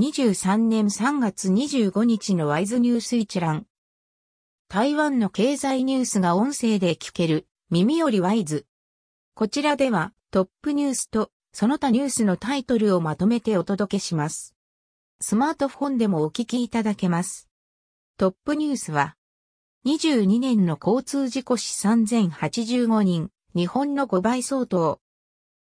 [0.00, 3.66] 2023年3月25日のワイズニュース一覧。
[4.66, 8.64] 台湾の経済ニュースが音声で聞ける、耳よりワイズ。
[9.34, 14.54] こちらではトップニュースとその他ニュースのタイトルをまとめてお届けします。
[15.20, 17.50] スマートフォンでもお聞きいただけます。
[18.16, 19.16] トップニュースは、
[19.84, 24.98] 22年の交通事故死3085人、日本の5倍相当。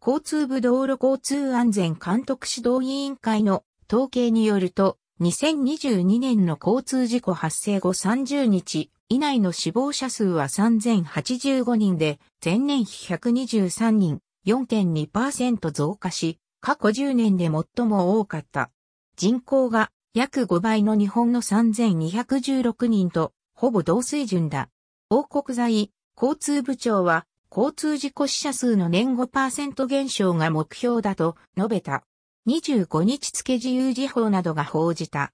[0.00, 3.62] 交通部道路交通安全監督指導委員会の
[3.92, 18.70] 統計によると、2022年の交通事故発生後30日以内の死亡者数は3085人で、前年比123人、4.2%増加し、過去10年で最も多かった。
[19.16, 24.70] 人口が約5倍の日本の3216人と、ほぼ同水準だ。
[25.10, 32.04] 王国財交通部長は、交通事故死者数の年5%減少が目標だと述べた。
[32.48, 35.32] 25日付自由時報などが報じた。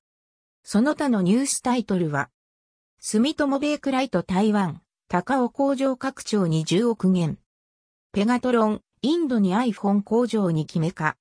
[0.62, 2.28] その他のニュースタイトルは、
[3.00, 7.38] 住友ベークライト台湾、高尾工場拡張に10億元。
[8.12, 11.16] ペガトロン、インドに iPhone 工場に決めか。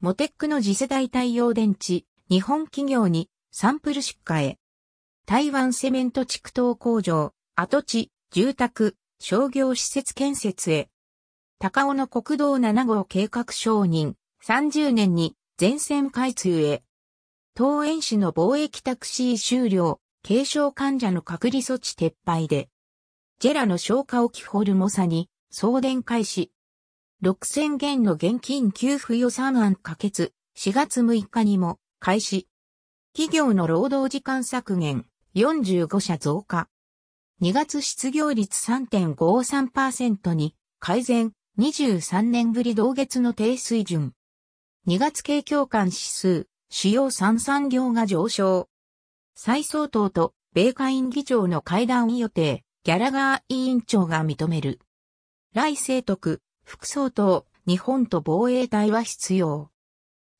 [0.00, 4.58] モテックの次世代太陽電池、日本企業にサンプル出荷へ。
[5.24, 10.90] 台湾セメント畜等工場、跡地、住宅、商業施設建設へ。
[11.58, 14.16] 高尾の国道7号計画承認、
[14.46, 16.82] 30年に全線開通へ。
[17.56, 22.68] 東園市の貿易タクシー終了、軽症患者の隔離措置撤廃で。
[23.38, 26.52] ジェラの消化沖ホルモサに送電開始。
[27.22, 32.46] 6000元の現金給付予算案可決、4月6日にも開始。
[33.14, 35.06] 企業の労働時間削減、
[35.36, 36.68] 45社増加。
[37.40, 44.12] 2月失業率3.53%に改善、23年ぶり同月の低水準。
[44.86, 48.68] 2月景況感指数、主要産産業が上昇。
[49.34, 54.80] 再総統と米下院議長の会談予定、ギャラガー委員長が認める。
[55.54, 59.70] 来清徳、副総統、日本と防衛隊は必要。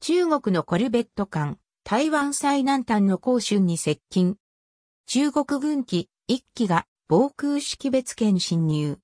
[0.00, 4.36] 中国のコルベット艦、台湾最南端の航春に接近。
[5.06, 8.98] 中国軍機、1機が防空識別圏侵入。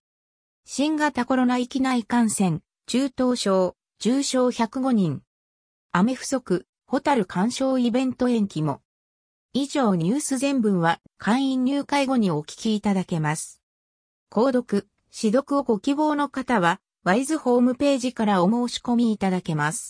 [0.67, 5.23] 新型コロナ域内感染、中等症、重症105人。
[5.93, 8.81] 雨不足、ホタル鑑賞イベント延期も。
[9.53, 13.61] 以上ニュース全文は会員入会後にお聞きいただけます。
[14.31, 19.89] 購読、指読をご希望の方は、ワイズホームページからお申し込みいただけます。